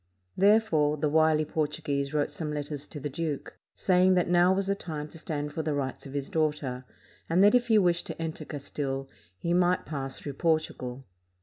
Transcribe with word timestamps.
Therefore, 0.35 0.97
the 0.97 1.09
wily 1.09 1.45
Portu 1.45 1.79
guese 1.83 2.11
wrote 2.11 2.31
some 2.31 2.51
letters 2.51 2.87
to 2.87 2.99
the 2.99 3.07
duke, 3.07 3.59
saying 3.75 4.15
that 4.15 4.27
now 4.27 4.51
was 4.51 4.65
the 4.65 4.73
time 4.73 5.07
to 5.09 5.19
stand 5.19 5.53
for 5.53 5.61
the 5.61 5.75
rights 5.75 6.07
of 6.07 6.13
his 6.13 6.27
daughter, 6.27 6.85
and 7.29 7.43
that 7.43 7.53
if 7.53 7.67
he 7.67 7.77
wished 7.77 8.07
to 8.07 8.19
enter 8.19 8.43
Castile, 8.43 9.07
he 9.37 9.53
might 9.53 9.85
pass 9.85 10.17
through 10.17 10.33
Portugal. 10.33 11.05